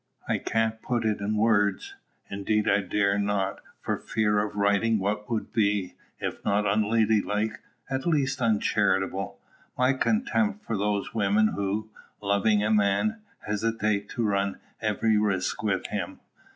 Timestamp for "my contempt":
9.77-10.65